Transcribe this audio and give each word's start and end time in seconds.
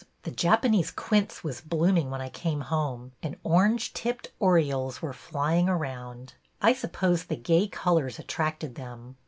The 0.23 0.31
Japanese 0.31 0.89
quince 0.89 1.43
was 1.43 1.61
blooming 1.61 2.09
when 2.09 2.21
I 2.21 2.29
came 2.29 2.61
home, 2.61 3.11
and 3.21 3.35
orange 3.43 3.93
tipped 3.93 4.31
orioles 4.39 4.99
were 4.99 5.13
flying 5.13 5.69
around. 5.69 6.33
I 6.59 6.73
suppose 6.73 7.25
the 7.25 7.35
gay 7.35 7.67
colors 7.67 8.17
attracted 8.17 8.73
them. 8.73 9.17